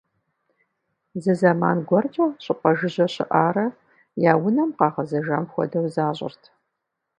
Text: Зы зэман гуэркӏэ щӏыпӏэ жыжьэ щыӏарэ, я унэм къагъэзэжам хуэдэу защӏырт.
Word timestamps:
Зы 1.21 1.33
зэман 1.39 1.77
гуэркӏэ 1.87 2.25
щӏыпӏэ 2.43 2.71
жыжьэ 2.77 3.07
щыӏарэ, 3.13 3.65
я 4.31 4.33
унэм 4.45 4.71
къагъэзэжам 4.77 5.45
хуэдэу 5.51 5.87
защӏырт. 5.95 6.43